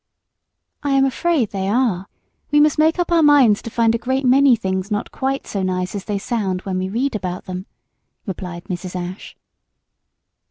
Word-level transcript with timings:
"I 0.81 0.93
am 0.93 1.05
afraid 1.05 1.51
they 1.51 1.67
are. 1.67 2.07
We 2.49 2.59
must 2.59 2.79
make 2.79 2.97
up 2.97 3.11
our 3.11 3.21
minds 3.21 3.61
to 3.61 3.69
find 3.69 3.93
a 3.93 3.99
great 3.99 4.25
many 4.25 4.55
things 4.55 4.89
not 4.89 5.11
quite 5.11 5.45
so 5.45 5.61
nice 5.61 5.93
as 5.93 6.05
they 6.05 6.17
sound 6.17 6.61
when 6.63 6.79
we 6.79 6.89
read 6.89 7.15
about 7.15 7.45
them," 7.45 7.67
replied 8.25 8.63
Mrs. 8.63 8.95
Ashe. 8.95 9.37